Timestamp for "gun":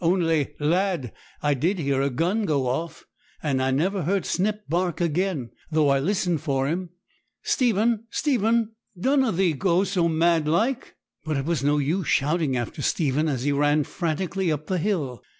2.09-2.45